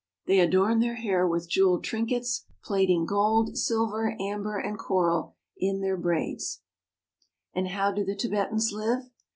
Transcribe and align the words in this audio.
They 0.25 0.39
adorn 0.39 0.79
their 0.79 0.95
hair 0.95 1.27
with 1.27 1.47
jeweled 1.47 1.83
trinkets, 1.83 2.45
plaiting 2.63 3.05
gold, 3.05 3.55
silver, 3.55 4.15
amber, 4.19 4.57
and 4.57 4.75
coral 4.75 5.35
in 5.59 5.75
with 5.75 5.83
their 5.83 5.95
braids. 5.97 6.61
And 7.53 7.67
how 7.67 7.91
do 7.91 8.03
the 8.03 8.15
Tibetans 8.15 8.71
live 8.71 9.11